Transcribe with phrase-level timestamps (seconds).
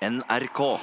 [0.00, 0.78] NRK.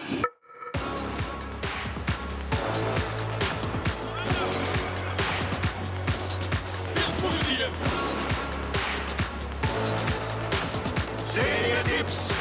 [11.25, 12.33] Serietips.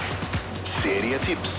[0.65, 1.55] Serietips.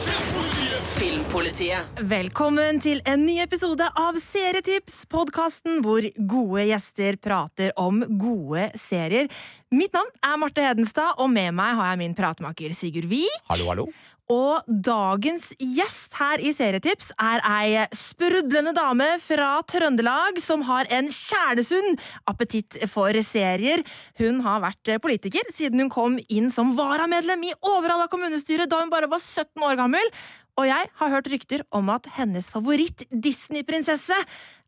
[0.99, 1.81] Filmpolitiet.
[1.97, 9.25] Velkommen til en ny episode av Serietips, podkasten hvor gode gjester prater om gode serier.
[9.73, 13.41] Mitt navn er Marte Hedenstad, og med meg har jeg min pratemaker Sigurd Vik.
[13.49, 13.89] Hallo, hallo.
[14.27, 21.07] Og dagens gjest her i Serietips er ei sprudlende dame fra Trøndelag som har en
[21.07, 21.95] kjernesunn
[22.27, 23.85] appetitt for serier.
[24.19, 28.91] Hun har vært politiker siden hun kom inn som varamedlem i Overhalla kommunestyre da hun
[28.91, 30.11] bare var 17 år gammel.
[30.57, 34.17] Og jeg har hørt rykter om at hennes favoritt-Disney-prinsesse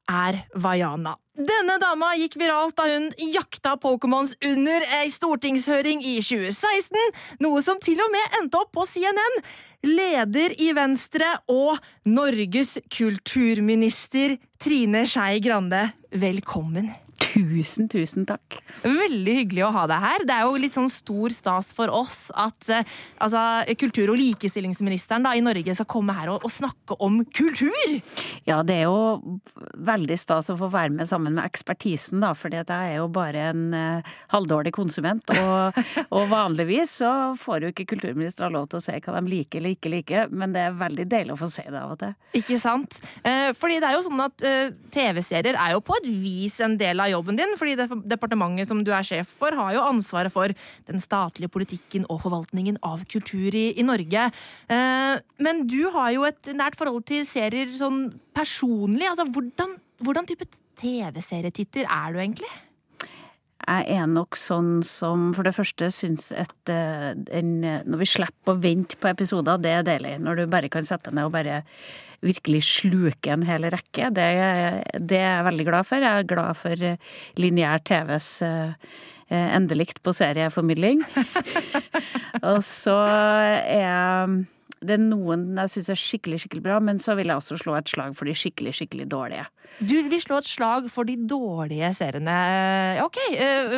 [0.10, 1.16] er Vaiana.
[1.40, 7.14] Denne dama gikk viralt da hun jakta Pokémons under ei stortingshøring i 2016,
[7.46, 9.40] noe som til og med endte opp på CNN.
[9.88, 16.92] Leder i Venstre og Norges kulturminister Trine Skei Grande, velkommen.
[17.40, 18.58] Tusen, tusen takk.
[18.84, 20.26] Veldig hyggelig å ha deg her.
[20.28, 22.88] Det er jo litt sånn stor stas for oss at eh,
[23.24, 23.42] altså,
[23.80, 28.00] kultur- og likestillingsministeren da, i Norge skal komme her og, og snakke om kultur!
[28.48, 29.40] Ja, det er jo
[29.88, 33.50] veldig stas å få være med sammen med ekspertisen, da, for jeg er jo bare
[33.54, 35.24] en eh, halvdårlig konsument.
[35.40, 35.80] Og,
[36.16, 39.78] og, vanligvis så får jo ikke kulturministre lov til å si hva de liker eller
[39.78, 42.16] ikke liker, men det er veldig deilig å få si det av og til.
[42.42, 43.00] Ikke sant?
[43.24, 46.78] Eh, fordi det er jo sånn at eh, TV-serier er jo på et vis en
[46.80, 47.76] del av jobben din, fordi
[48.10, 50.54] departementet som du er sjef for, har jo ansvaret for
[50.90, 54.30] den statlige politikken og forvaltningen av kultur i, i Norge.
[54.72, 59.10] Eh, men du har jo et nært forhold til serier sånn personlig.
[59.10, 60.48] Altså, hvordan, hvordan type
[60.80, 62.52] TV-serietitter er du egentlig?
[63.60, 68.62] Jeg er nok sånn som for det første syns at en, når vi slipper å
[68.62, 70.16] vente på episoder, det er deilig.
[70.24, 71.60] Når du bare kan sette deg ned og bare
[72.26, 74.10] virkelig sluke en hel rekke.
[74.16, 74.28] Det,
[74.98, 76.04] det, er jeg veldig glad for.
[76.04, 76.86] Jeg er glad for
[77.40, 78.32] lineær TVs
[79.30, 81.04] endelikt på serieformidling.
[82.50, 84.40] og så er
[84.86, 87.76] det er noen jeg syns er skikkelig skikkelig bra, men så vil jeg også slå
[87.76, 89.48] et slag for de skikkelig skikkelig dårlige.
[89.80, 92.36] Du vil slå et slag for de dårlige seriene.
[93.04, 93.20] Ok,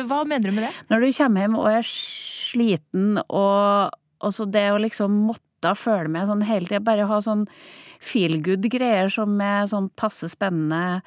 [0.08, 0.74] hva mener du med det?
[0.92, 6.12] Når du kommer hjem og er sliten, og, og så det å liksom måtte følge
[6.14, 7.48] med sånn hele tida, bare ha sånn
[8.02, 11.02] feel good-greier som er sånn passe spennende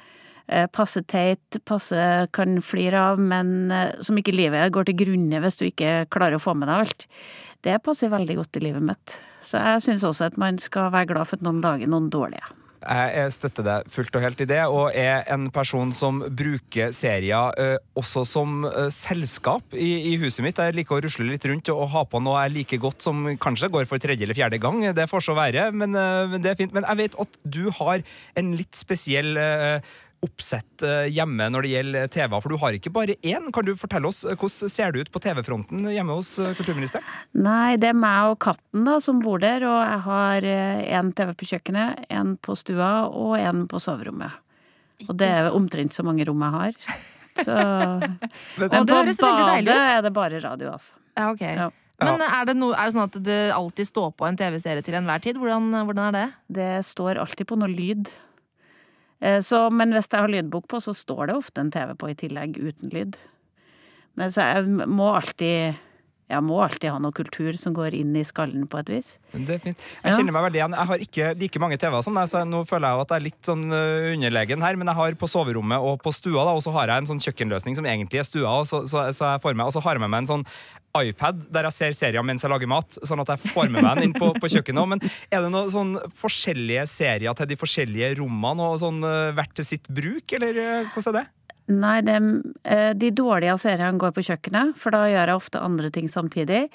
[0.70, 1.98] passe teit, passe
[2.36, 6.42] kan flire av, men som ikke livet går til grunne hvis du ikke klarer å
[6.44, 7.08] få med deg alt.
[7.66, 9.16] Det passer veldig godt i livet mitt.
[9.46, 12.46] Så jeg syns også at man skal være glad for at noen lager noen dårlige.
[12.86, 17.56] Jeg støtter deg fullt og helt i det, og er en person som bruker serier
[17.58, 20.60] eh, også som eh, selskap i, i, huset mitt.
[20.60, 23.72] Jeg liker å rusle litt rundt og, ha på noe jeg liker godt, som kanskje
[23.74, 24.84] går for tredje eller fjerde gang.
[24.94, 26.74] Det får så være, men, uh, det er fint.
[26.76, 28.04] Men jeg vet at du har
[28.38, 29.34] en litt spesiell
[30.24, 33.50] oppsett hjemme når det gjelder TV, for du har ikke bare én.
[33.54, 37.04] Kan du fortelle oss hvordan ser det ut på TV-fronten hjemme hos kulturministeren?
[37.36, 40.48] Nei, det er meg og katten da som bor der, og jeg har
[41.00, 44.42] én TV på kjøkkenet, én på stua og én på soverommet.
[45.06, 46.78] Og det er omtrent så mange rom jeg har.
[47.44, 47.56] Så
[48.60, 50.96] Men, Men på badet er det bare radio, altså.
[51.16, 51.42] Ja, ok.
[51.44, 51.68] Ja.
[51.96, 54.98] Men er det, no, er det, sånn at det alltid står på en TV-serie til
[54.98, 55.38] enhver tid?
[55.40, 56.26] Hvordan, hvordan er det?
[56.58, 58.10] Det står alltid på noe lyd.
[59.16, 62.16] Så, men hvis jeg har lydbok på, så står det ofte en TV på i
[62.20, 63.16] tillegg, uten lyd.
[64.20, 65.78] Men så jeg må alltid
[66.26, 69.12] jeg må alltid ha noe kultur som går inn i skallen på et vis.
[69.30, 69.82] Det er fint.
[70.02, 70.74] Jeg kjenner meg veldig igjen.
[70.74, 73.24] Jeg har ikke like mange TV-er som deg, så nå føler jeg at jeg er
[73.28, 76.74] litt sånn underlegen her, men jeg har på soverommet og på stua, da, og så
[76.74, 79.54] har jeg en sånn kjøkkenløsning som egentlig er stua, og så, så, så jeg får
[79.54, 80.44] med, og så har jeg med meg en sånn
[81.04, 83.98] iPad der jeg ser serier mens jeg lager mat, sånn at jeg får med meg
[83.98, 84.92] den inn på, på kjøkkenet.
[84.92, 89.02] Men er det noen sånn forskjellige serier til de forskjellige rommene, og sånn
[89.36, 90.60] hvert til sitt bruk, eller
[90.92, 91.26] hvordan er det?
[91.66, 92.18] Nei, de,
[92.94, 96.68] de dårlige seriene går på kjøkkenet, for da gjør jeg ofte andre ting samtidig.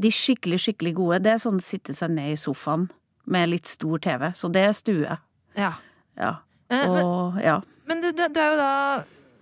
[0.00, 2.88] De skikkelig, skikkelig gode, det er sånn å sitte seg ned i sofaen
[3.30, 4.30] med litt stor TV.
[4.36, 5.18] Så det er stue.
[5.58, 5.74] Ja.
[6.16, 6.32] ja.
[6.72, 7.58] Og, men, ja.
[7.90, 8.72] Men du, du, du er jo da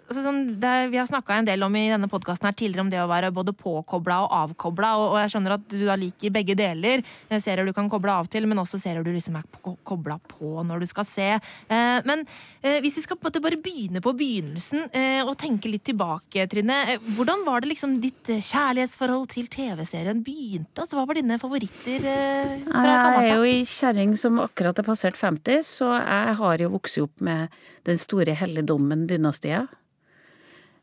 [0.08, 3.00] altså sånn, er, Vi har snakka en del om i denne podkasten tidligere om det
[3.02, 6.56] å være både påkobla og avkobla, og, og, jeg skjønner at du da liker begge
[6.58, 7.04] deler.
[7.28, 9.46] Serier du kan koble av til, men også serier du liksom er
[9.86, 11.28] kobla på når du skal se.
[11.36, 12.24] Eh, men
[12.62, 16.78] eh, hvis vi skal bare begynne på begynnelsen eh, og tenke litt tilbake, Trine.
[16.94, 20.82] Eh, hvordan var det liksom ditt kjærlighetsforhold til TV-serien begynte?
[20.82, 25.18] Altså, hva var dine favoritter eh, Jeg er jo ei kjerring som akkurat er passert
[25.20, 27.52] 50, så jeg har jo vokst opp med
[27.88, 29.68] den store helligdommen Dynastiet.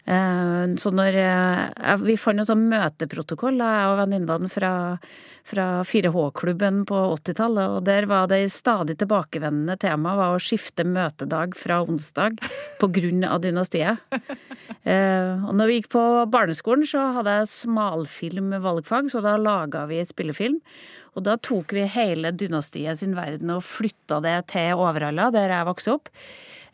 [0.05, 4.71] Eh, Så når eh, Vi fant en sånn møteprotokoll, jeg og venninnene fra,
[5.45, 11.55] fra 4H-klubben på 80-tallet, og der var det stadig tilbakevendende tema var å skifte møtedag
[11.57, 12.37] fra onsdag
[12.81, 13.97] på grunn av dynastiet.
[14.85, 19.87] Eh, Og når vi gikk på barneskolen, så hadde jeg smalfilm valgfag, så da laga
[19.89, 20.59] vi spillefilm.
[21.15, 25.67] Og da tok vi hele dynastiet sin verden og flytta det til Overhalla, der jeg
[25.69, 26.09] vokste opp.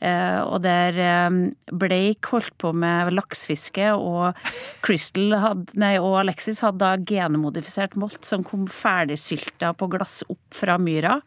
[0.01, 1.30] Eh, og der eh,
[1.71, 4.38] Blake holdt på med laksefiske, og
[6.01, 11.19] og Alexis hadde da genmodifisert molt som kom ferdigsylta på glass opp fra myra.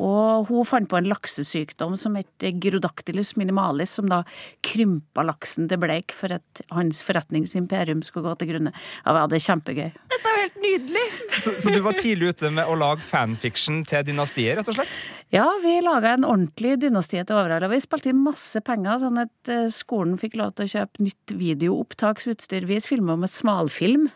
[0.00, 4.22] Og hun fant på en laksesykdom som het Gyrodactylus minimalis, som da
[4.64, 8.72] krympa laksen til bleik for at hans forretningsimperium skulle gå til grunne.
[9.04, 9.90] Ja, det er kjempegøy.
[10.14, 11.04] Dette er jo helt nydelig!
[11.40, 14.96] Så, så du var tidlig ute med å lage fanfiction til dynastiet, rett og slett?
[15.34, 17.68] Ja, vi laga en ordentlig dynastie til Overhalla.
[17.70, 21.36] Vi spilte inn masse penger, sånn at eh, skolen fikk lov til å kjøpe nytt
[21.44, 22.66] videoopptaksutstyr.
[22.70, 24.08] Vi filma med smalfilm,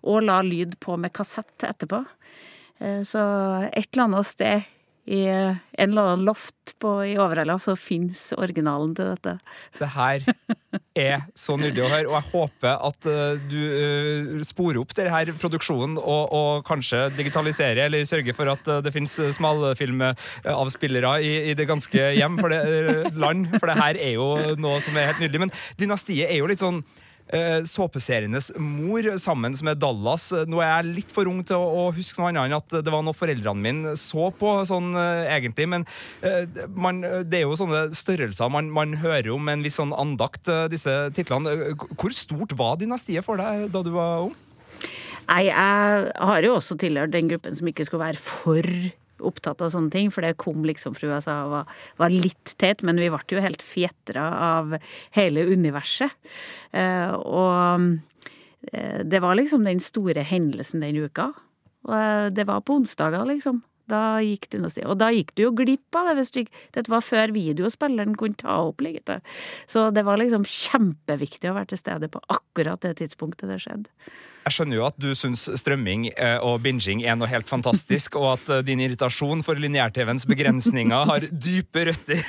[0.00, 2.02] og la lyd på med kassett etterpå.
[2.80, 3.20] Eh, Så
[3.68, 4.68] et eller annet sted
[5.10, 5.58] i en
[5.90, 9.36] eller annen loft på, i Overhalla så fins originalen til dette.
[9.80, 10.26] Det her
[10.96, 15.34] er så nydelig å høre, og jeg håper at eh, du eh, sporer opp denne
[15.40, 21.58] produksjonen og, og kanskje digitaliserer eller sørger for at eh, det finnes smalfilmavspillere i, i
[21.58, 24.30] det ganske hjem for det land, for det her er jo
[24.60, 25.46] noe som er helt nydelig.
[25.46, 26.84] Men Dynastiet er jo litt sånn
[27.32, 30.30] eh, såpeserienes mor sammen med Dallas.
[30.48, 32.94] Nå er jeg litt for ung til å, å huske noe annet enn at det
[32.94, 35.68] var noe foreldrene mine så på, sånn eh, egentlig.
[35.70, 35.86] Men
[36.26, 36.44] eh,
[36.74, 40.48] man, det er jo sånne størrelser man, man hører om med en viss sånn andakt,
[40.50, 41.56] eh, disse titlene.
[41.72, 44.36] Eh, Hvor stort var dynastiet for deg da du var ung?
[45.30, 48.66] Nei, jeg har jo også tilhørt den gruppen som ikke skulle være for
[49.26, 52.84] opptatt av sånne ting, for det kom liksom fra USA og var, var litt teit,
[52.86, 54.76] men vi ble jo helt fjetra av
[55.16, 56.14] hele universet.
[56.72, 57.88] Eh, og
[58.72, 61.30] eh, det var liksom den store hendelsen den uka.
[61.88, 63.62] Og eh, det var på onsdager, liksom.
[63.90, 64.86] Da gikk du noe sted.
[64.86, 66.16] Og da gikk du jo glipp av det.
[66.20, 66.40] hvis du
[66.76, 69.10] Dette var før videospilleren kunne ta opp litt.
[69.66, 73.90] Så det var liksom kjempeviktig å være til stede på akkurat det tidspunktet det skjedde.
[74.40, 78.38] Jeg skjønner jo at du syns strømming eh, og binging er noe helt fantastisk, og
[78.38, 82.22] at eh, din irritasjon for lineær-TV-ens begrensninger har dype røtter.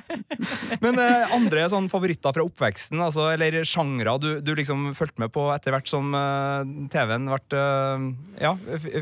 [0.84, 5.32] Men eh, andre sånn favoritter fra oppveksten, altså, eller sjangre du, du liksom fulgte med
[5.34, 6.10] på etter hvert som
[6.90, 7.30] TV-en
[8.40, 8.52] ja,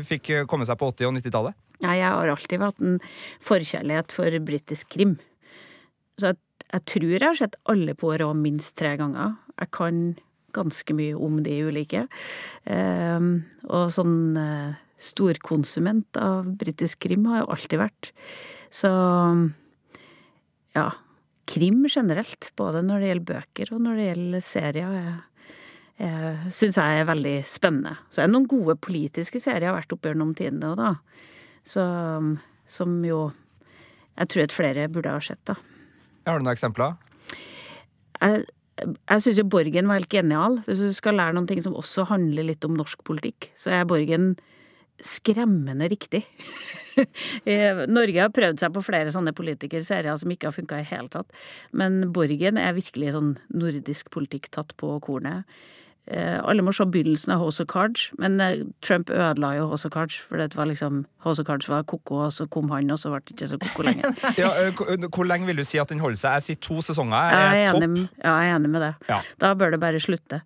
[0.05, 1.57] fikk komme seg på 80- og 90-tallet?
[1.81, 2.97] Ja, jeg har alltid hatt en
[3.41, 5.17] forkjærlighet for britisk krim.
[6.19, 6.41] Så jeg,
[6.75, 9.39] jeg tror jeg har sett alle på rå minst tre ganger.
[9.57, 10.01] Jeg kan
[10.55, 12.05] ganske mye om de ulike.
[12.69, 13.31] Ehm,
[13.69, 18.11] og sånn eh, storkonsument av britisk krim har jeg alltid vært.
[18.73, 18.91] Så
[20.75, 20.89] ja.
[21.49, 25.07] Krim generelt, både når det gjelder bøker og når det gjelder serier,
[26.53, 27.95] syns jeg er veldig spennende.
[28.11, 30.91] Så det er noen gode politiske serier jeg har vært opp gjennom tidene òg, da.
[31.65, 31.87] Så,
[32.69, 33.23] som jo
[34.19, 35.55] jeg tror at flere burde ha sett, da.
[36.27, 36.97] Har du noen eksempler?
[38.19, 38.41] Jeg,
[38.85, 40.59] jeg syns jo Borgen var helt genial.
[40.67, 43.89] Hvis du skal lære noen ting som også handler litt om norsk politikk, så er
[43.89, 44.33] Borgen
[44.99, 46.25] skremmende riktig.
[47.47, 51.07] Eh, Norge har prøvd seg på flere sånne politikerserier som ikke har funka i hele
[51.13, 51.29] tatt.
[51.71, 55.47] Men Borgen er virkelig sånn nordisk politikk tatt på kornet.
[56.09, 59.85] Eh, Alle må se begynnelsen av House of Cards, men eh, Trump ødela jo House
[59.85, 60.15] of Cards.
[60.25, 63.11] For det var liksom House of Cards var ko-ko, og så kom han, og så
[63.13, 64.15] ble det ikke så ko-ko lenger.
[64.41, 66.39] Ja, hvor- lenge vil du si at den holder seg?
[66.39, 67.29] Jeg sier to sesonger.
[67.29, 67.83] Jeg Er er topp.
[67.85, 68.93] enig, ja, jeg er enig med det.
[69.11, 69.21] Ja.
[69.45, 70.41] Da bør det bare slutte.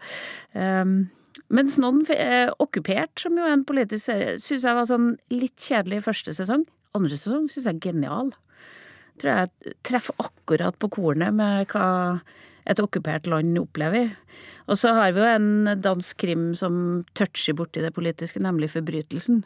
[0.53, 1.09] Um,
[1.53, 5.55] mens noen eh, Okkupert, som jo er en politisk serie, syns jeg var sånn litt
[5.63, 6.67] kjedelig i første sesong.
[6.97, 8.33] Andre sesong syns jeg er genial.
[9.21, 12.19] Tror jeg treffer akkurat på kornet med hva
[12.69, 14.13] et okkupert land opplever.
[14.71, 19.43] Og så har vi jo en dansk krim som toucher borti det politiske, nemlig Forbrytelsen.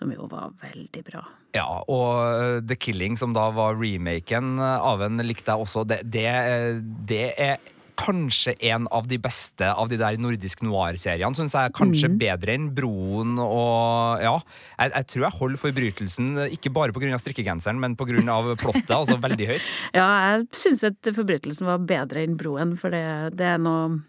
[0.00, 1.26] Som jo var veldig bra.
[1.54, 5.84] Ja, og uh, The Killing, som da var remaken uh, av en, likte jeg også.
[5.90, 6.80] Det, det, uh,
[7.10, 7.58] det er
[8.00, 11.36] kanskje en av de beste av de der nordisk noir-seriene.
[11.36, 14.36] Syns jeg er kanskje bedre enn Broen og Ja.
[14.80, 17.18] Jeg, jeg tror jeg holder forbrytelsen, ikke bare pga.
[17.20, 18.56] strikkegenseren, men pga.
[18.56, 19.74] plottet, altså veldig høyt.
[20.00, 24.00] Ja, jeg syns at forbrytelsen var bedre enn broen, for det, det er noe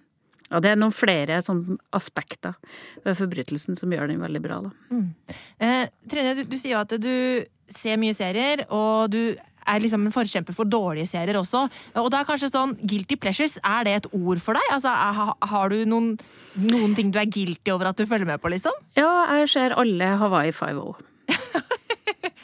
[0.52, 2.58] ja, det er noen flere sånn aspekter
[3.06, 4.58] ved forbrytelsen som gjør den veldig bra.
[4.66, 4.98] Da.
[5.64, 7.14] Eh, Trine, du, du sier jo at du
[7.72, 9.22] ser mye serier, og du
[9.72, 11.64] er liksom en forkjemper for dårlige serier også.
[12.02, 14.68] Og da er kanskje sånn guilty pleasures, er det et ord for deg?
[14.76, 16.14] Altså, ha, har du noen,
[16.60, 18.76] noen ting du er guilty over at du følger med på, liksom?
[19.00, 19.10] Ja,
[19.40, 20.96] jeg ser alle Hawaii Five-O.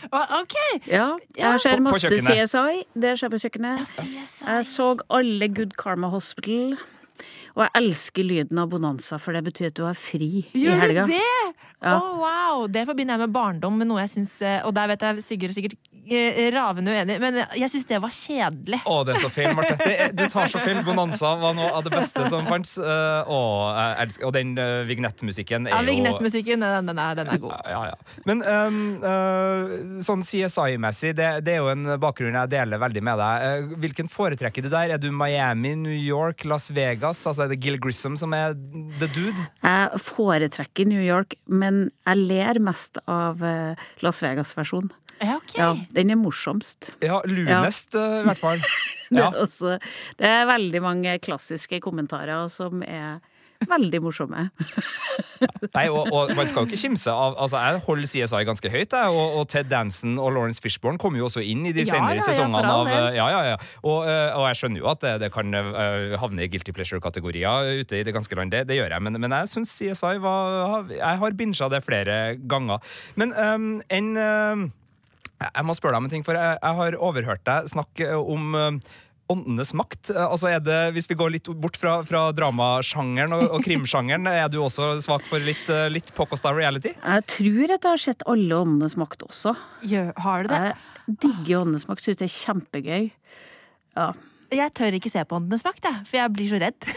[0.07, 0.53] Ok!
[0.87, 1.51] Ja, Ja.
[1.51, 2.07] jeg ser masse.
[2.23, 2.83] CSI.
[2.95, 3.89] Det skjer på kjøkkenet.
[4.47, 6.77] Jeg så alle Good Karma Hospital.
[7.57, 11.07] Og jeg elsker lyden av Bonanza, for det betyr at du har fri i helga.
[11.07, 11.63] Gjør du det?!
[11.77, 11.93] Ja.
[11.93, 12.63] Å, wow!
[12.73, 14.31] Det forbinder jeg med barndom, med noe jeg syns
[14.65, 15.75] Og der vet jeg Sigurd er sikkert
[16.09, 18.79] eh, ravende uenig, men jeg syns det var kjedelig.
[18.81, 19.75] Å, det er så feil, Marte.
[20.17, 20.79] Du tar så feil.
[20.87, 22.79] Bonanza var noe av det beste som fantes.
[22.81, 24.55] eh, jeg elsker- og den
[24.89, 27.53] vignettmusikken er Ja, jo Vignettmusikken, den, den, er, den er god.
[27.69, 28.21] Ja, ja.
[28.25, 33.21] Men um, uh, sånn CSI-messig, det, det er jo en bakgrunn jeg deler veldig med
[33.21, 33.77] deg.
[33.85, 34.95] Hvilken foretrekker du der?
[34.97, 37.21] Er du Miami, New York, Las Vegas?
[37.29, 38.57] Altså Er det Gil Grissom som er
[38.99, 39.43] the dude?
[39.63, 44.91] Jeg foretrekker New York, men jeg ler mest av eh, Las Vegas-versjonen.
[45.21, 45.61] Ja, okay.
[45.61, 46.91] Ja, den er morsomst.
[46.99, 48.65] Ja, lunest, uh, i hvert fall.
[49.07, 49.77] Det, er også,
[50.19, 53.21] det er veldig mange klassiske kommentarer som er
[53.73, 54.47] veldig morsomme.
[55.75, 58.93] Nei, og, og man skal jo ikke kimse av Altså, Jeg holder CSI ganske høyt,
[58.93, 62.17] jeg, og, og Ted Danson og Lawrence Fishburne kommer jo også inn i de senere
[62.17, 62.73] ja, ja, sesongene.
[62.73, 63.59] av, ja, ja, ja.
[63.83, 67.83] Og, uh, og jeg skjønner jo at det, det kan uh, havne i guilty pleasure-kategorier
[67.83, 68.53] ute i det ganske land.
[68.53, 72.37] Det, det gjør jeg, men, men jeg syns CSI var Jeg har binsja det flere
[72.49, 72.83] ganger.
[73.15, 74.69] Men um, en um,
[75.37, 78.55] Jeg må spørre deg om en ting, for jeg, jeg har overhørt deg snakke om
[78.57, 78.79] um,
[79.31, 80.11] Åndenes makt.
[80.13, 84.27] Eh, Altså er det, Hvis vi går litt bort fra, fra dramasjangeren og, og krimsjangeren,
[84.43, 86.93] er du også svak for litt, eh, litt Pocosta reality?
[86.95, 89.55] Jeg tror at jeg har sett alle Åndenes makt også.
[89.87, 90.63] Gjør, har du det?
[91.07, 93.11] Jeg digger Åndenes makt, syns det er kjempegøy.
[93.97, 94.11] Ja.
[94.47, 96.87] Jeg tør ikke se på Åndenes makt, jeg, for jeg blir så redd.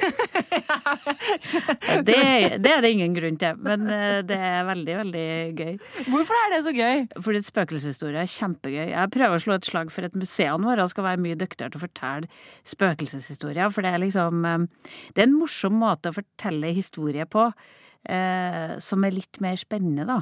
[2.07, 2.17] Det,
[2.63, 5.25] det er det ingen grunn til, men eh, det er veldig, veldig
[5.59, 5.73] gøy.
[6.11, 7.03] Hvorfor er det så gøy?
[7.25, 8.87] Fordi spøkelseshistorie er kjempegøy.
[8.93, 11.81] Jeg prøver å slå et slag for at museene våre skal være mye dyktigere til
[11.81, 12.31] å fortelle
[12.73, 13.73] spøkelseshistorier.
[13.75, 14.67] For det er liksom eh,
[15.11, 20.07] Det er en morsom måte å fortelle historie på eh, som er litt mer spennende,
[20.09, 20.21] da.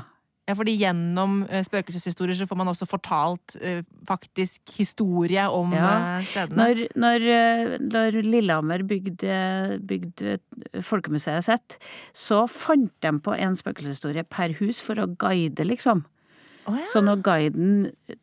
[0.48, 5.90] Ja, fordi Gjennom eh, spøkelseshistorier så får man også fortalt eh, faktisk historie om Ja.
[6.16, 6.56] eh, stedene.
[6.56, 7.26] Når, når,
[7.84, 10.38] når Lillehammer bygde, bygde
[10.82, 11.76] Folkemuseet sitt,
[12.16, 16.06] så fant de på en spøkelseshistorie per hus for å guide, liksom.
[16.66, 16.86] Å, ja.
[16.90, 17.74] Så når guiden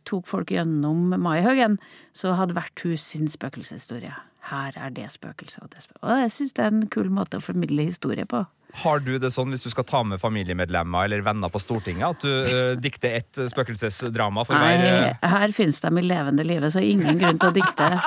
[0.10, 1.80] tok folk gjennom Maihaugen,
[2.14, 4.14] så hadde hvert hus sin spøkelseshistorie.
[4.46, 6.04] Her er det spøkelset og det spøkelset.
[6.06, 8.44] Og jeg syns det er en kul måte å formidle historie på.
[8.84, 12.26] Har du det sånn hvis du skal ta med familiemedlemmer eller venner på Stortinget, at
[12.26, 16.72] du uh, dikter ett spøkelsesdrama for hver Nei, eh, her finnes de i levende live,
[16.74, 17.92] så ingen grunn til å dikte.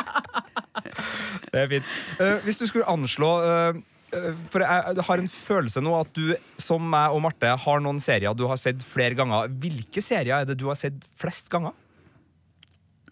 [1.49, 1.95] Det er fint.
[2.21, 6.85] Uh, hvis du skulle anslå eh, For jeg har en følelse nå at du, som
[6.95, 9.51] meg og Marte, har noen serier du har sett flere ganger.
[9.61, 11.77] Hvilke serier er det du har sett flest ganger?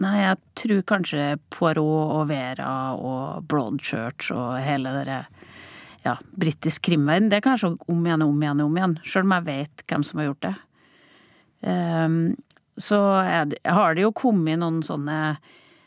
[0.04, 5.20] Nei, jeg tror kanskje Poirot og Vera og Broadchurch og hele det
[6.04, 7.30] ja, britisk krimverden.
[7.32, 9.86] Det er kanskje om igjen og om igjen og om igjen, sjøl om jeg vet
[9.88, 10.54] hvem som har gjort det.
[11.66, 12.18] Um,
[12.76, 15.38] så jeg, har det jo kommet noen sånne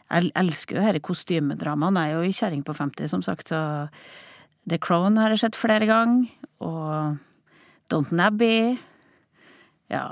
[0.09, 2.07] Jeg elsker jo disse kostymedramaene.
[2.07, 3.59] Jeg er jo i kjerring på 50, som sagt, så
[4.69, 6.29] The Crown har jeg sett flere ganger.
[6.63, 7.17] Og
[7.89, 8.75] Downton Abbey.
[9.89, 10.07] Ja.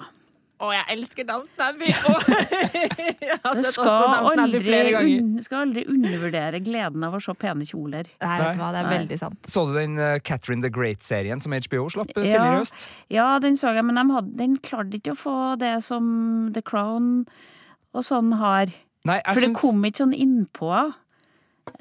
[0.57, 1.91] Å, jeg elsker Downton Abbey!
[2.09, 2.29] Og
[3.27, 5.27] jeg har sett skal, også Downton Abbey flere ganger.
[5.37, 8.09] Du skal aldri undervurdere gleden av å se pene kjoler.
[8.23, 8.95] Nei, vet du hva, det er Nei.
[8.95, 9.37] veldig sant.
[9.53, 12.31] Så du den uh, Catherine the Great-serien som HBO slapp eh, Ja.
[12.31, 12.87] tidligere i høst?
[13.13, 16.09] Ja, den så jeg, men de hadde, den klarte ikke å få det som
[16.57, 17.27] The Crown
[17.93, 18.73] og sånn har.
[19.07, 20.71] Nei, jeg For det syns kom ikke sånn innpå.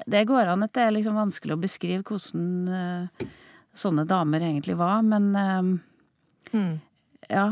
[0.07, 3.27] Det går an at det er liksom vanskelig å beskrive hvordan uh,
[3.77, 6.71] sånne damer egentlig var, men uh, mm.
[7.27, 7.49] ja.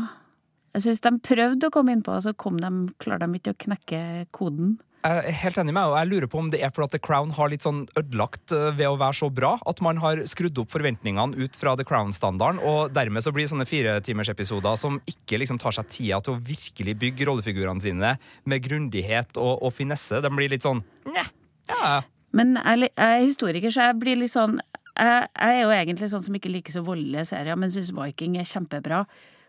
[0.76, 2.70] Jeg syns de prøvde å komme innpå, og så kom de,
[3.00, 4.00] klarer de ikke å knekke
[4.36, 4.74] koden.
[5.06, 6.94] Jeg er helt enig med deg, og jeg lurer på om det er fordi at
[6.96, 10.22] The Crown har litt sånn ødelagt eh, ved å være så bra, at man har
[10.28, 15.38] skrudd opp forventningene ut fra The Crown-standarden, og dermed så blir sånne firetimersepisoder som ikke
[15.42, 18.16] liksom tar seg tida til å virkelig bygge rollefigurene sine
[18.50, 21.28] med grundighet og, og finesse, de blir litt sånn Nja,
[21.70, 21.94] ja.
[22.32, 24.58] Men jeg, jeg er historiker, så jeg blir litt sånn
[24.96, 28.36] Jeg, jeg er jo egentlig sånn som ikke liker så voldelige serier, men syns Viking
[28.40, 29.04] er kjempebra.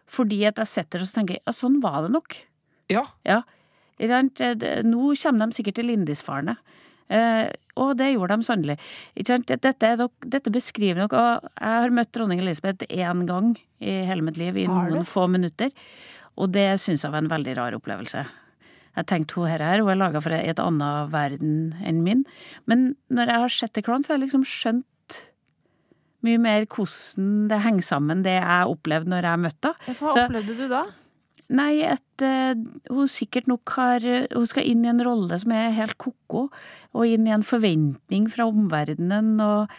[0.07, 2.35] Fordi at jeg sitter og så tenker ja, sånn var det nok.
[2.91, 3.05] ja.
[3.25, 3.41] Ja.
[3.97, 6.57] Det- Nå kommer de sikkert til Lindisfarne.
[7.09, 8.75] Eh, og det gjorde de sannelig.
[9.15, 14.21] Dette, nok, dette beskriver nok Og jeg har møtt dronning Elisabeth én gang i hele
[14.21, 15.71] mitt liv, i noen få minutter.
[16.37, 18.25] Og det syns jeg var en veldig rar opplevelse.
[18.97, 22.23] Jeg tenkte hun her, her hun er laga for et annet verden enn min.
[22.65, 25.19] Men når jeg har sett The Crown, så har jeg liksom skjønt
[26.25, 29.97] mye mer hvordan det henger sammen, det jeg opplevde når jeg møtte henne.
[29.99, 30.85] Hva Så- opplevde du da?
[31.47, 32.57] Nei, at uh,
[32.91, 36.49] hun sikkert nok har Hun skal inn i en rolle som er helt ko-ko,
[36.91, 39.69] og inn i en forventning fra omverdenen, og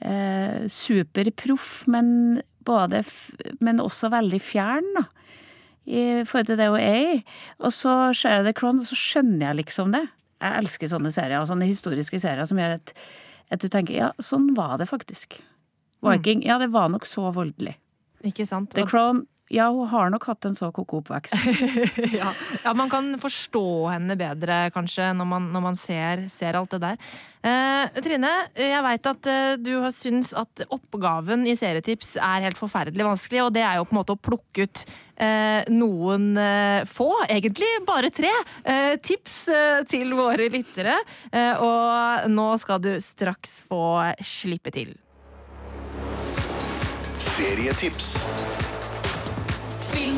[0.00, 2.40] uh, superproff, men
[3.60, 5.02] Men også veldig fjern, da.
[5.90, 7.18] I forhold til det hun er i.
[7.58, 10.04] Og så ser jeg The Crown, og så skjønner jeg liksom det.
[10.40, 12.94] Jeg elsker sånne serier, sånne historiske serier som gjør at,
[13.52, 15.40] at du tenker ja, sånn var det faktisk.
[16.06, 17.74] Viking, ja, det var nok så voldelig.
[18.24, 18.72] Ikke sant?
[18.76, 21.34] The Crown, ja, hun har nok hatt en så ko-ko oppvekst.
[22.20, 22.30] ja.
[22.62, 26.80] ja, man kan forstå henne bedre, kanskje, når man, når man ser, ser, alt det
[26.84, 27.00] der.
[27.42, 32.60] Eh, Trine, jeg veit at eh, du har syntes at oppgaven i Serietips er helt
[32.60, 34.84] forferdelig vanskelig, og det er jo på en måte å plukke ut
[35.18, 38.30] eh, noen eh, få, egentlig bare tre,
[38.62, 40.94] eh, tips eh, til våre lyttere.
[41.60, 43.82] og nå skal du straks få
[44.22, 44.94] slippe til.
[47.18, 48.20] Serietips.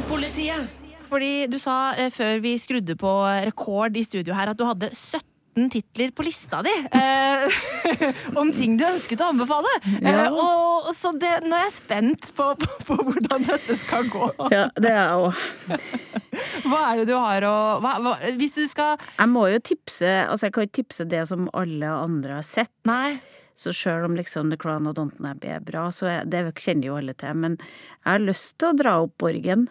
[0.02, 0.66] Filmpolitiet.
[1.06, 3.10] Fordi du sa eh, før vi skrudde på
[3.46, 7.44] rekord i studio her, at du hadde 17 titler på lista di eh,
[8.40, 9.70] om ting du ønsket å anbefale.
[10.00, 10.24] Ja.
[10.24, 14.30] Eh, og så det, nå er jeg spent på, på, på hvordan dette skal gå.
[14.50, 15.84] Ja, det er jeg òg.
[16.66, 17.54] Hva er det du har å
[17.84, 21.20] hva, hva, Hvis du skal Jeg må jo tipse Altså, jeg kan ikke tipse det
[21.28, 22.72] som alle andre har sett.
[22.88, 23.20] Nei.
[23.54, 26.88] Så sjøl om liksom The Crown og Downton Abbey er bra, så er, det kjenner
[26.88, 27.36] jo alle til.
[27.44, 29.68] Men jeg har lyst til å dra opp Borgen.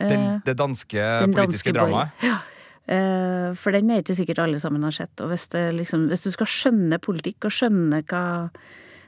[0.00, 2.14] Den, Eh, det danske den politiske dramaet.
[2.24, 2.38] Ja.
[2.86, 5.14] Eh, for den er ikke sikkert alle sammen har sett.
[5.24, 8.24] Og hvis, det liksom, hvis du skal skjønne politikk og skjønne hva,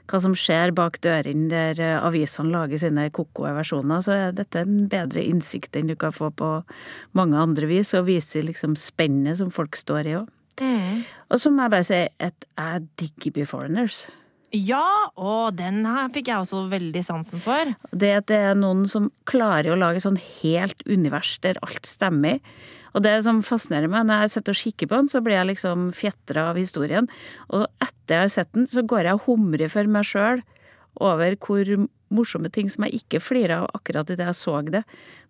[0.07, 4.63] hva som skjer bak dørene der eh, avisene lager sine koko versjoner, så er dette
[4.63, 6.53] en bedre innsikt enn du kan få på
[7.17, 10.31] mange andre vis, og viser liksom spennet som folk står i òg.
[11.29, 14.07] Og så må jeg bare si at jeg digger Beforeigners.
[14.55, 17.73] Ja, og den her fikk jeg også veldig sansen for.
[17.91, 22.39] Det at det er noen som klarer å lage sånn helt univers der alt stemmer.
[22.95, 25.49] Og det som fascinerer meg, når jeg sitter og kikker på den, så blir jeg
[25.51, 27.09] liksom fjetra av historien.
[27.51, 30.41] Og etter jeg har sett den, så går jeg og humrer for meg sjøl
[31.03, 31.73] over hvor
[32.13, 34.85] morsomme ting som jeg ikke flirer av akkurat idet jeg så det.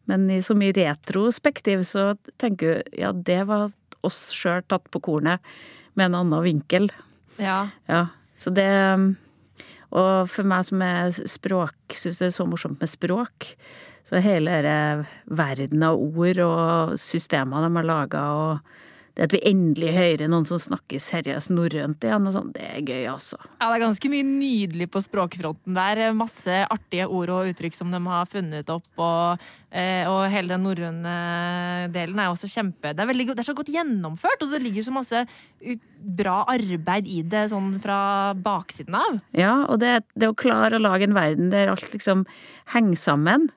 [0.07, 3.73] Men i, som i retrospektiv så tenker jeg ja, det var
[4.05, 5.43] oss sjøl tatt på kornet
[5.97, 6.87] med en annen vinkel.
[7.41, 7.67] Ja.
[7.89, 8.05] Ja,
[8.37, 8.69] så det
[9.87, 13.53] Og for meg som er språk, syns det er så morsomt med språk.
[14.03, 18.59] Så hele denne verden av ord og systemer de har laga, og
[19.17, 22.83] det at vi endelig hører noen som snakker seriøst norrønt igjen, og sånn, det er
[22.85, 23.39] gøy, altså.
[23.57, 26.01] Ja, det er ganske mye nydelig på språkfronten der.
[26.13, 28.85] Masse artige ord og uttrykk som de har funnet opp.
[29.01, 31.15] Og, eh, og hele den norrøne
[31.95, 34.85] delen er også kjempe Det er, veldig, det er så godt gjennomført, og det ligger
[34.85, 35.25] så masse
[35.65, 37.99] ut, bra arbeid i det sånn fra
[38.37, 39.21] baksiden av.
[39.33, 42.27] Ja, og det, det å klare å lage en verden der alt liksom
[42.69, 43.49] henger sammen,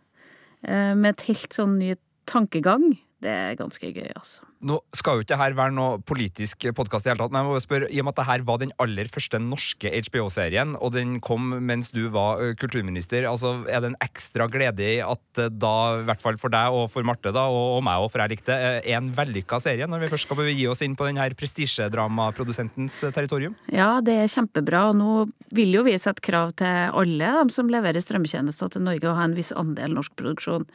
[0.64, 1.98] eh, med et helt sånn ny
[2.30, 4.46] tankegang, det er ganske gøy, altså.
[4.60, 7.60] Nå skal jo ikke dette være noe politisk podkast, i hele tatt, men jeg må
[7.64, 11.54] spørre, i og med at dette var den aller første norske HBO-serien, og den kom
[11.64, 16.20] mens du var kulturminister, altså er det en ekstra glede i at da, i hvert
[16.20, 18.98] fall for deg og for Marte, da, og, og meg òg, for jeg likte er
[18.98, 23.56] en vellykka serie når vi først skal begi oss inn på den her prestisjedramaprodusentens territorium?
[23.72, 24.90] Ja, det er kjempebra.
[24.90, 25.10] Og nå
[25.56, 29.24] vil jo vi sette krav til alle de som leverer strømmetjenester til Norge, å ha
[29.24, 30.68] en viss andel norsk produksjon.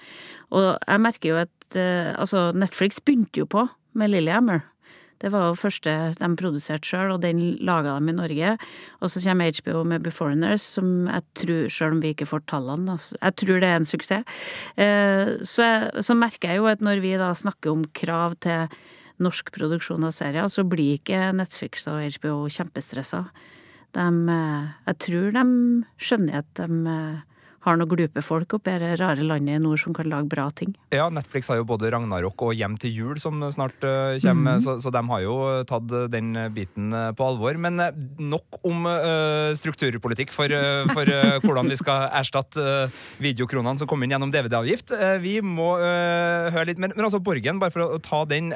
[0.56, 1.80] Og jeg merker jo at
[2.17, 4.64] altså Netflix begynte jo på med Lillehammer.
[5.24, 8.56] Det var jo første de produserte sjøl, og den laga de i Norge.
[9.00, 12.98] Og så kommer HBO med Beforeigners, som jeg tror, sjøl om vi ikke får tallene,
[13.00, 14.42] jeg tror det er en suksess.
[14.78, 15.70] Eh, Så,
[16.04, 18.68] så merker jeg jo at når vi da snakker om krav til
[19.24, 23.24] norsk produksjon av serier, så blir ikke Netflix og HBO kjempestressa.
[23.96, 25.46] De, eh, jeg tror de
[25.96, 27.24] skjønner at de eh,
[27.65, 30.73] har noen glupe folk oppi det rare landet i nord som kan lage bra ting.
[30.93, 34.78] Ja, Netflix har jo både Ragnarok og Hjem til jul som snart uh, kommer, så,
[34.82, 35.36] så de har jo
[35.67, 37.58] tatt uh, den biten uh, på alvor.
[37.62, 37.82] Men
[38.21, 41.10] nok om uh, strukturpolitikk for, uh, for
[41.45, 42.88] hvordan vi skal erstatte
[43.23, 44.93] videokronene som kom inn gjennom DVD-avgift.
[45.23, 48.51] Vi må høre litt, men, men altså Borgen, bare for å ta den,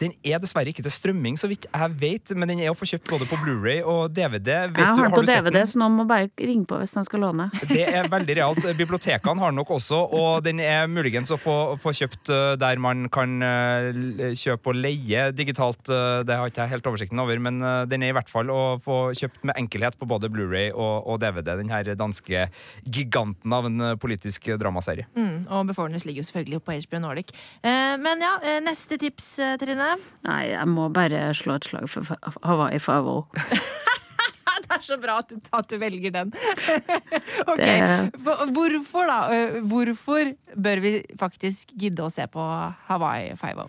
[0.00, 2.88] den er dessverre ikke til strømming, så vidt jeg vet, men den er å få
[2.88, 4.66] kjøpt både på Blu-ray og DVD.
[4.70, 7.04] Vet jeg du, har den på DVD, så noen må bare ringe på hvis de
[7.06, 7.50] skal låne.
[7.70, 8.66] Det er veldig realt.
[8.78, 12.80] Bibliotekene har den nok også, og den er muligens å få, få kjøpt uh, der
[12.82, 15.82] man kan uh, kjøpe og leie digitalt.
[15.86, 18.98] det har ikke jeg helt oversikten over, men den er i hvert fall å få
[19.16, 21.54] kjøpt med enkelhet på både Blu-ray og, og DVD.
[21.60, 22.46] Den her danske
[22.84, 25.08] giganten av en politisk dramaserie.
[25.16, 27.32] Mm, og Befornes ligger jo selvfølgelig på HBO Nordic.
[27.62, 29.96] Eh, men ja, eh, neste tips, eh, Trine.
[30.24, 33.26] Nei, jeg må bare slå et slag for Hawaii Five-O.
[34.66, 36.32] Det er så bra at du, at du velger den.
[37.52, 37.66] ok,
[38.24, 39.20] For, Hvorfor da?
[39.34, 42.46] Eh, Hvorfor bør vi faktisk gidde å se på
[42.90, 43.68] Hawaii Five-O?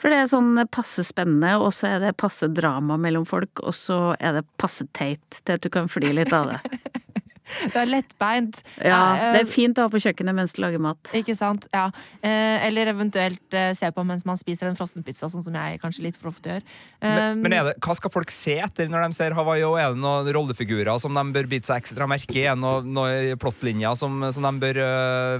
[0.00, 3.72] For det er sånn passe spennende, og så er det passe drama mellom folk, og
[3.76, 6.60] så er det passe teit til at du kan fly litt av det.
[7.74, 8.60] Det er lettbeint.
[8.80, 11.10] Ja, Eh, det er fint å ha på kjøkkenet mens du lager mat.
[11.16, 11.66] Ikke sant?
[11.74, 11.86] Ja.
[12.24, 16.06] Eh, eller eventuelt eh, se på mens man spiser en frossenpizza, sånn som jeg kanskje
[16.06, 16.64] litt for ofte gjør.
[17.04, 19.62] Men, Um, men er det, hva skal folk se etter når de ser Hawaii?
[19.78, 22.46] Er det noen rollefigurer som de bør bite seg ekstra merke i?
[22.48, 24.80] Er det noen noe plottlinjer som, som de bør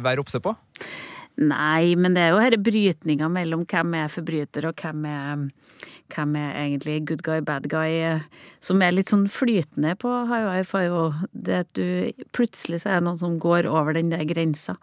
[0.04, 0.54] være obse på?
[1.40, 5.48] Nei, men det er jo denne brytninga mellom hvem er forbryter og hvem er,
[6.14, 10.64] hvem er egentlig good guy, bad guy, eh, som er litt sånn flytende på Hawaii
[10.66, 11.28] Five.
[11.32, 14.76] Det at du plutselig så er det noen som går over den der grensa.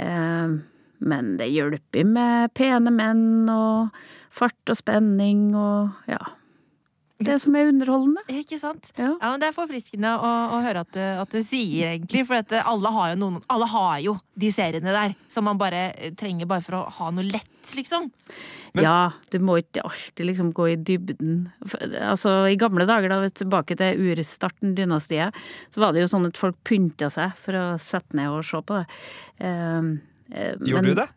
[0.00, 0.58] Eh,
[1.02, 3.90] men det hjelper med pene menn og
[4.32, 6.22] fart og spenning og ja.
[7.26, 8.22] Det som er underholdende.
[8.28, 8.90] Ikke sant?
[8.98, 9.12] Ja.
[9.20, 12.24] Ja, men Det er forfriskende å, å høre at du, at du sier, egentlig.
[12.28, 15.92] For dette, alle, har jo noen, alle har jo de seriene der som man bare
[15.96, 18.10] eh, trenger bare for å ha noe lett, liksom.
[18.74, 21.42] Men- ja, du må ikke alltid liksom gå i dybden.
[22.00, 25.36] Altså, I gamle dager, da, tilbake til urstarten, dynastiet,
[25.74, 28.62] så var det jo sånn at folk pynta seg for å sette ned og se
[28.64, 28.86] på det.
[29.44, 30.00] Um,
[30.32, 31.08] Gjorde men- du det?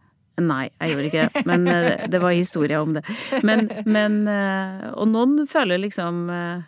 [0.41, 1.43] Nei, jeg gjorde ikke det.
[1.47, 3.03] Men eh, det var historier om det.
[3.47, 6.65] Men, men eh, Og noen føler liksom eh,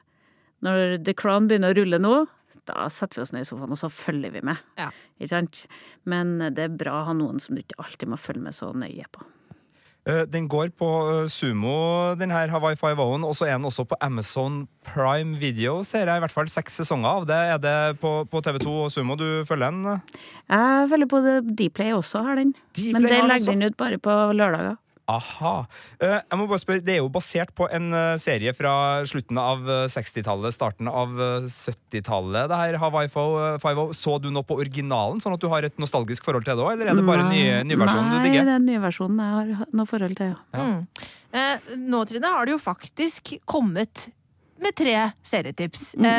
[0.64, 2.16] Når The Crown begynner å rulle nå,
[2.68, 4.60] da setter vi oss ned i sofaen, og så følger vi med.
[4.80, 4.90] Ja.
[5.20, 5.64] Ikke sant?
[6.04, 8.74] Men det er bra å ha noen som du ikke alltid må følge med så
[8.76, 9.24] nøye på.
[10.08, 13.84] Eh, Den går på eh, Sumo, den her Hawaii Five-O-en, og så er den også
[13.89, 15.82] på Amazon Prime Video.
[15.84, 17.36] Ser jeg i hvert fall seks sesonger av det.
[17.36, 20.02] Er det på, på TV2 og Sumo du følger den?
[20.48, 22.54] Jeg følger på Dplay også har den.
[22.78, 24.78] Dplay Men det legger den ut bare på lørdager.
[25.08, 25.54] Aha.
[26.04, 29.39] Eh, Jeg må bare spørre, Det er jo basert på en eh, serie fra slutten
[29.39, 32.50] av eh, 60-tallet, starten av eh, 70-tallet.
[32.52, 33.88] Det her Hawaii Five-O.
[33.96, 36.74] Så du noe på originalen, sånn at du har et nostalgisk forhold til det òg,
[36.76, 37.39] eller er det bare ny,
[37.72, 38.52] nyversjonen du Nei, digger?
[38.52, 40.43] det er nyversjonen jeg har noe forhold til, ja.
[40.58, 40.67] Ja.
[40.67, 41.08] Mm.
[41.38, 44.10] Eh, nå, Trine, har det jo faktisk kommet
[44.60, 45.96] med tre serietips.
[45.96, 46.12] Mm -hmm.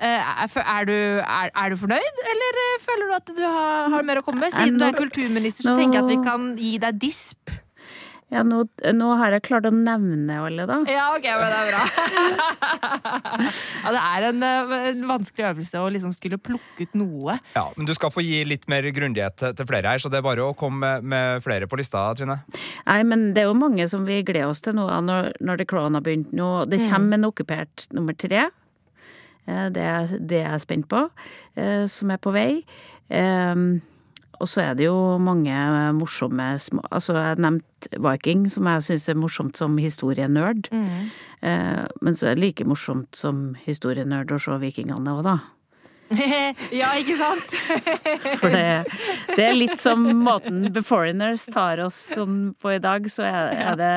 [0.00, 3.88] eh, er, er, du, er, er du fornøyd, eller eh, føler du at du har,
[3.90, 4.52] har mer å komme med?
[4.52, 7.50] Siden du er kulturminister, så tenker jeg at vi kan gi deg disp.
[8.34, 8.64] Ja nå,
[8.96, 10.80] nå har jeg klart å nevne alle, da.
[10.90, 11.82] Ja, ok, men det er bra.
[13.84, 17.36] ja, det er en, eh, en vanskelig øvelse å liksom skulle plukke ut noe.
[17.54, 20.18] Ja, men du skal få gi litt mer grundighet til, til flere her, så det
[20.20, 22.40] er bare å komme med, med flere på lista, Trine.
[22.88, 25.68] Nei, men det er jo mange som vi gleder oss til nå, når, når The
[25.70, 26.50] Crown har begynt nå.
[26.70, 28.48] Det kommer en okkupert nummer tre.
[29.46, 31.06] Eh, Det er det jeg er spent på,
[31.56, 32.50] eh, som er på vei.
[33.06, 33.54] Eh,
[34.40, 35.56] Og så er det jo mange
[35.96, 40.68] morsomme små Altså, jeg nevnte Viking, som jeg syns er morsomt som historienerd.
[40.72, 45.36] Eh, Men så er det like morsomt som historienerd å se vikingene òg, da.
[46.70, 47.50] ja, ikke sant?
[48.40, 48.86] For det,
[49.34, 53.50] det er litt som måten The Foreigners tar oss sånn på i dag, så er,
[53.72, 53.90] er det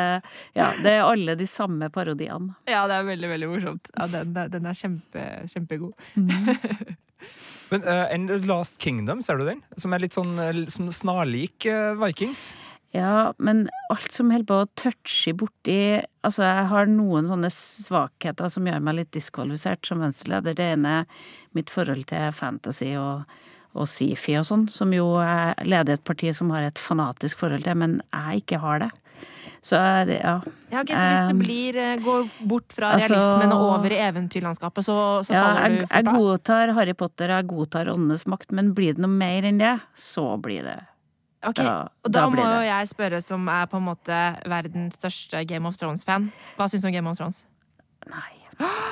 [0.57, 2.55] Ja, det er alle de samme parodiene.
[2.65, 3.93] Ja, det er veldig, veldig morsomt.
[3.93, 5.93] Ja, den, den er kjempe, kjempegod.
[7.69, 9.61] Men uh, en Last Kingdom, ser du den?
[9.77, 12.51] Som er litt sånn eh, som snarlik uh, Vikings.
[12.95, 15.75] Ja, men alt som holder på å touche borti
[16.25, 20.57] Altså, jeg har noen sånne svakheter som gjør meg litt diskvalifisert som venstreleder.
[20.57, 21.27] Det ene er
[21.57, 23.29] mitt forhold til fantasy og,
[23.77, 25.05] og sci-fi og sånn, som jo
[25.63, 28.89] leder et parti som har et fanatisk forhold til, men jeg ikke har det.
[29.61, 29.75] Så
[30.07, 30.37] det, ja.
[30.71, 33.97] Ja, ok, Så hvis det blir, eh, går bort fra altså- realismen og over i
[34.05, 34.95] eventyrlandskapet, så,
[35.27, 36.15] så ja faller jeg, du jeg fort av?
[36.21, 40.37] godtar Harry Potter, jeg godtar Åndenes makt, men blir det noe mer enn det, så
[40.41, 40.79] blir det
[41.43, 44.15] Ok, da- Og da, da må jo jeg spørre, som er på en måte
[44.47, 47.43] verdens største Game of Thrones-fan, hva syns du om Game of Thrones?
[48.07, 48.35] Nei.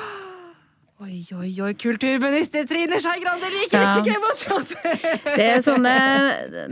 [0.98, 3.92] Oi, oi, oi, kulturminister Trine Skei Grande liker Ja.
[4.00, 4.30] ikke Game!
[5.38, 5.92] Det er sånne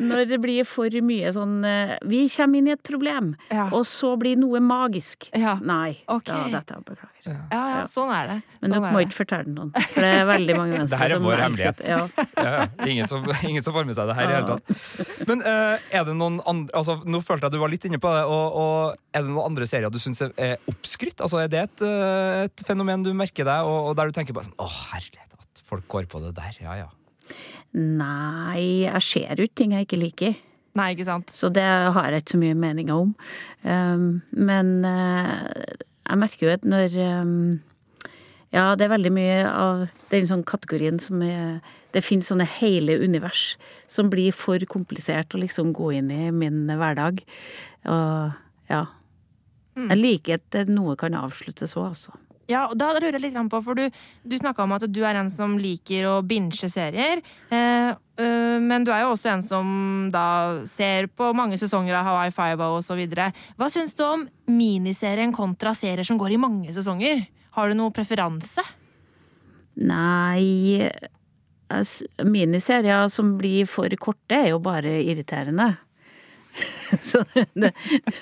[0.03, 1.61] Når det blir for mye sånn
[2.11, 3.69] Vi kommer inn i et problem, Ja.
[3.71, 5.29] og så blir noe magisk.
[5.31, 5.55] Ja.
[5.62, 6.01] Nei.
[6.11, 6.51] okay.
[6.51, 7.15] Da, dette beklager.
[7.27, 8.37] Ja, ja, sånn er det.
[8.61, 11.03] Men sånn dere er må ikke fortelle noen, for det er veldig mange mennesker som
[11.03, 11.83] Det her er vår hemmelighet.
[11.87, 11.99] Ja.
[12.37, 12.67] Ja, ja.
[12.87, 15.27] ingen, som, ingen som får med seg det her i hele tatt.
[15.31, 18.12] Men uh, er det noen andre altså, Nå følte jeg du var litt inne på
[18.15, 18.25] det.
[18.31, 21.21] Og, og Er det noen andre serier du syns er, oppskrytt?
[21.25, 24.37] Altså, er det et, eh, et fenomen du merker deg, og, og der du tenker
[24.37, 26.59] bare sånn Å, herlighet, at folk går på det der.
[26.62, 26.91] Ja, ja.
[27.77, 30.37] Nei, jeg ser ut ting jeg ikke liker.
[30.77, 31.33] Nei, ikke sant?
[31.33, 33.12] Så det har jeg ikke så mye meninger om.
[33.65, 37.62] Um, men eh, jeg merker jo at når um,
[38.55, 41.59] Ja, det er veldig mye av den sånn kategorien som er
[41.95, 43.57] Det finnes sånne hele univers
[43.90, 47.23] som blir for komplisert å liksom gå inn i min hverdag.
[47.88, 48.35] Og
[48.69, 48.83] ja.
[49.77, 52.12] Jeg liker at noe kan avsluttes òg, altså.
[52.47, 53.89] Ja, og da lurer jeg litt på, for du,
[54.23, 57.23] du snakka om at du er en som liker å binche serier.
[57.51, 59.67] Eh, øh, men du er jo også en som
[60.15, 63.03] da ser på mange sesonger av Hawaii Five-O osv.
[63.59, 67.27] Hva syns du om miniserien kontra serier som går i mange sesonger?
[67.59, 68.63] Har du noe preferanse?
[69.77, 70.87] Nei
[72.23, 75.73] Miniserier som blir for korte, er jo bare irriterende.
[77.09, 77.73] Så det, det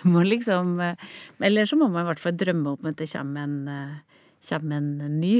[0.02, 0.96] må liksom eh,
[1.38, 4.13] Eller så må man i hvert fall drømme om at det kommer en, eh,
[4.48, 5.36] kommer en ny.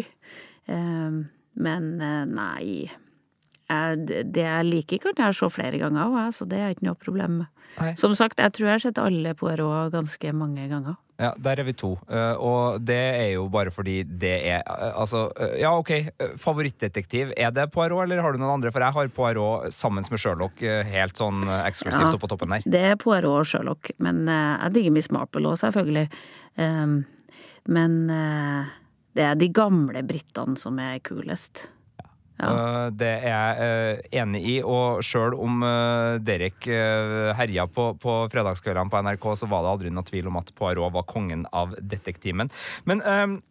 [0.66, 1.22] Eh,
[1.56, 2.90] Men eh, nei
[3.96, 7.44] Det jeg liker, kan jeg se flere ganger òg, så det er ikke noe problem.
[7.80, 7.94] Nei.
[7.98, 10.94] Som sagt, jeg tror jeg har sett alle Poirot ganske mange ganger.
[11.18, 11.92] Ja, Der er vi to.
[12.10, 15.90] Eh, og det er jo bare fordi det er eh, Altså, ja, OK.
[16.42, 17.32] Favorittdetektiv.
[17.38, 18.70] Er det Poirot, eller har du noen andre?
[18.74, 22.14] For jeg har Poirot sammen med Sherlock helt sånn eksklusivt Ja.
[22.18, 22.62] oppå toppen der.
[22.66, 26.08] Det er Poirot og Sherlock, men jeg digger Miss Marple òg, selvfølgelig.
[26.58, 27.04] Um,
[27.66, 28.10] men
[29.14, 31.68] det er de gamle britene som er kulest.
[32.40, 32.48] Ja.
[32.50, 36.66] Eh, Det er jeg eh, enig i, og sjøl om eh, Derek
[37.38, 40.92] herja på, på fredagskveldene på NRK, så var det aldri noen tvil om at Poirot
[40.96, 42.50] var kongen av detektimen.
[42.84, 43.02] Men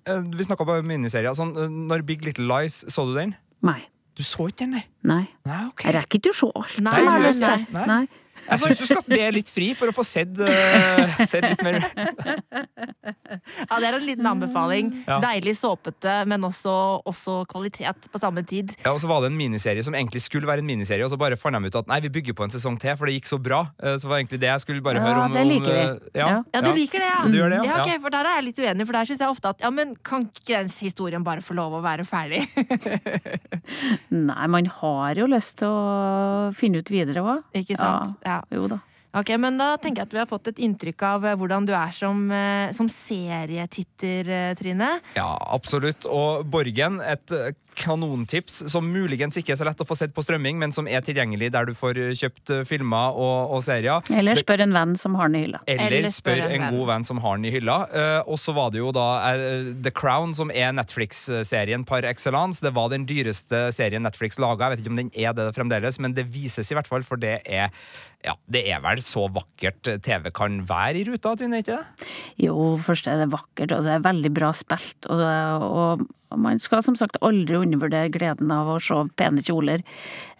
[0.03, 1.35] vi snakka på miniserier.
[1.37, 1.55] Sånn,
[1.87, 3.35] når Big Little Lies, så du den?
[3.63, 3.79] Nei.
[4.13, 4.83] Du så ikke den, nei?
[5.09, 5.23] Nei.
[5.47, 5.87] Nei, ok.
[5.87, 7.31] Jeg rekker ikke å se alt Nei, nei,
[7.73, 7.85] nei.
[7.89, 8.03] Nei.
[8.49, 11.79] Jeg syns du skal be litt fri for å få sett, uh, sett litt mer.
[13.69, 14.89] Ja, Det er en liten anbefaling.
[15.07, 15.19] Ja.
[15.23, 16.73] Deilig såpete, men også,
[17.07, 18.73] også kvalitet på samme tid.
[18.83, 21.17] Ja, og så var det en miniserie som egentlig skulle være en miniserie, og så
[21.19, 23.29] bare fant de ut at nei, vi bygger på en sesong til, for det gikk
[23.31, 23.63] så bra.
[23.81, 25.33] Eh, Så var egentlig det jeg skulle bare Ja, høre om.
[25.37, 26.09] det liker om, vi.
[26.13, 26.43] eh, Ja, Ja.
[26.53, 27.21] Ja, du liker det, ja?
[27.29, 27.77] Du gjør det, ja.
[27.77, 29.69] ja, ok, For der er jeg litt uenig, for der syns jeg ofte at ja,
[29.69, 32.43] men kan ikke den historien bare få lov å være ferdig?
[34.11, 37.43] Nei, man har jo lyst til å finne ut videre òg.
[37.55, 38.17] Ikke sant?
[38.25, 38.32] Ja.
[38.53, 38.79] Jo da.
[39.13, 41.73] Ok, men da tenker jeg at vi har fått et inntrykk av eh, hvordan du
[41.77, 44.95] er som, eh, som serietitter, eh, Trine.
[45.13, 46.07] Ja, absolutt.
[46.09, 47.29] Og Borgen, et
[47.77, 51.01] kanontips som muligens ikke er så lett å få sett på strømming, men som er
[51.05, 54.01] tilgjengelig der du får kjøpt filmer og, og serier.
[54.13, 55.61] Eller spør en venn som har den i hylla.
[55.69, 56.77] Eller Eller spør spør en en venn.
[56.77, 57.77] god venn som har den i hylla.
[57.89, 59.07] Eh, og så var det jo da
[59.85, 62.61] The Crown, som er Netflix-serien par excellence.
[62.65, 64.69] Det var den dyreste serien Netflix laga.
[64.69, 67.21] Jeg vet ikke om den er det fremdeles, men det vises i hvert fall, for
[67.21, 67.69] det er
[68.23, 72.09] ja, det er vel så vakkert TV kan være i ruta, Trine, ikke det?
[72.45, 75.09] Jo, først er det vakkert, og det er veldig bra spilt.
[75.11, 75.23] Og,
[75.67, 79.83] og, man skal som sagt aldri undervurdere gleden av å se pene kjoler.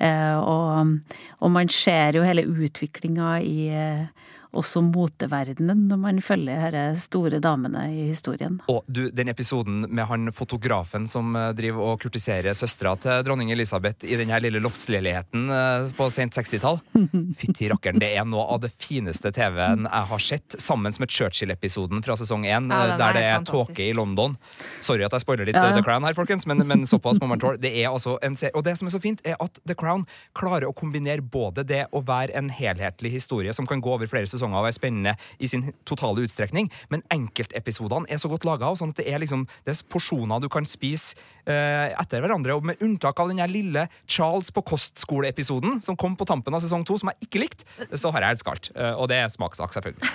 [0.01, 0.95] Eh, og,
[1.37, 4.23] og man ser jo hele utviklinga i eh,
[4.57, 8.59] også moteverdenen når man følger disse store damene i historien.
[8.71, 13.51] Og du, den episoden med han fotografen som eh, driver og kurtiserer søstera til dronning
[13.53, 16.79] Elisabeth i den her lille loftsleiligheten eh, på sent 60-tall.
[17.39, 22.03] Fytti rakkeren, det er noe av det fineste TV-en jeg har sett, sammen med Churchill-episoden
[22.05, 24.37] fra sesong 1, Ja, der er det er tåke i London.
[24.83, 25.77] Sorry at jeg spoiler litt Ja, ja.
[25.77, 27.59] The Crown her, folkens, men, men såpass må man tåle.
[27.61, 30.05] Det er altså en serie, og det som er så fint, er at The Crown
[30.37, 34.29] klarer å kombinere både det å være en helhetlig historie som kan gå over flere
[34.29, 38.91] sesonger og er spennende i sin totale utstrekning, men enkeltepisodene er så godt laga, sånn
[38.91, 41.15] at det er liksom det er porsjoner du kan spise
[41.47, 42.57] eh, etter hverandre.
[42.57, 46.83] Og med unntak av den lille Charles på kostskole-episoden som kom på tampen av sesong
[46.87, 48.73] to, som jeg ikke likte, så har jeg elska alt.
[48.75, 50.11] Eh, og det er smakssak, selvfølgelig.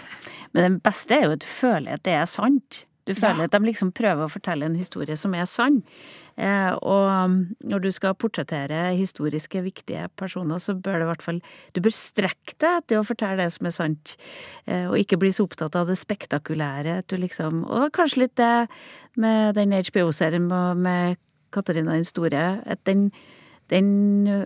[0.52, 2.84] Men det beste er jo at du føler at det er sant.
[3.08, 5.80] Du føler at de liksom prøver å fortelle en historie som er sann.
[6.38, 7.32] Eh, og
[7.66, 11.40] når du skal portrettere historiske, viktige personer, så bør det i hvert fall
[11.74, 14.14] Du bør strekke deg etter å fortelle det som er sant,
[14.70, 17.00] eh, og ikke bli så opptatt av det spektakulære.
[17.02, 18.68] At du liksom Og kanskje litt det
[19.18, 20.46] med den HBO-serien
[20.78, 21.18] med
[21.50, 23.10] Katarina den store, at den,
[23.72, 24.44] den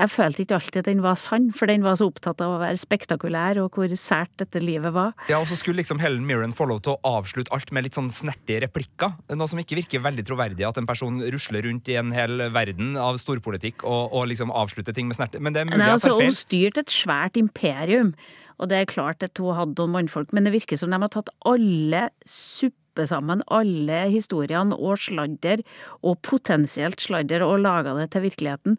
[0.00, 2.60] jeg følte ikke alltid at den var sann, for den var så opptatt av å
[2.62, 5.12] være spektakulær, og hvor sært dette livet var.
[5.28, 7.98] Ja, og så skulle liksom Helen Mirren få lov til å avslutte alt med litt
[7.98, 9.12] sånn snertige replikker.
[9.36, 12.94] Noe som ikke virker veldig troverdig, at en person rusler rundt i en hel verden
[13.00, 15.42] av storpolitikk og, og liksom avslutter ting med snerte.
[15.42, 18.14] Men det er mulig Nei, altså, hun styrte et svært imperium,
[18.60, 21.12] og det er klart at hun hadde noen mannfolk, men det virker som de har
[21.12, 25.62] tatt alle suppe sammen, alle historiene og sladder,
[26.04, 28.76] og potensielt sladder, og laga det til virkeligheten.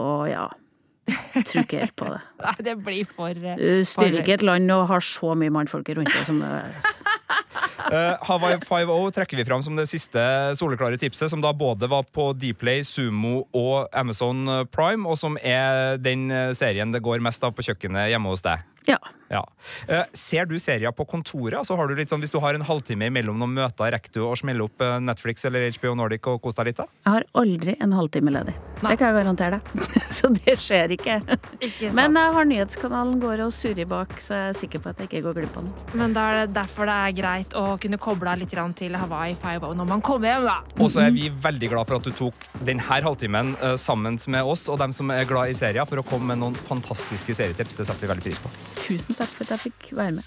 [0.00, 0.48] Og ja,
[1.08, 2.20] tror ikke helt på det.
[2.44, 5.88] Nei, det blir for eh, Du styrer ikke et land og har så mye mannfolk
[5.98, 6.98] rundt deg som altså.
[7.92, 10.22] Uh, Hawaii 5.0 trekker vi fram som det siste
[10.58, 15.98] soleklare tipset, som da både var på Dplay, Sumo og Amazon Prime, og som er
[16.02, 18.64] den serien det går mest av på kjøkkenet hjemme hos deg.
[18.86, 18.98] Ja.
[19.32, 19.42] Ja.
[19.88, 21.56] Uh, ser du serier på kontoret?
[21.56, 24.20] Altså har du litt sånn, hvis du har en halvtime imellom noen møter, rekker du
[24.26, 26.82] å smelle opp eh, Netflix eller HBO Nordic og kose deg litt?
[26.82, 26.88] da?
[27.06, 28.54] Jeg har aldri en halvtime ledig.
[28.82, 29.86] Det kan jeg garantere deg.
[30.18, 31.20] Så det skjer ikke.
[31.62, 31.96] Ikke sant.
[31.96, 35.08] Men jeg har nyhetskanalen går og surrer bak, så jeg er sikker på at jeg
[35.08, 35.86] ikke går glipp av noe.
[35.96, 38.94] Men da er det derfor det er greit greit å kunne koble av litt til
[38.96, 40.44] Hawaii 5 når man kommer hjem.
[40.44, 40.62] da.
[40.78, 44.42] Og så er vi veldig glad for at du tok denne halvtimen eh, sammen med
[44.44, 47.76] oss og dem som er glad i serier, for å komme med noen fantastiske serietips.
[47.76, 48.50] Det setter vi veldig pris på.
[48.86, 50.24] Tusen takk for at jeg fikk være med.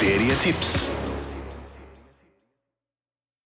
[0.00, 0.99] Serietips.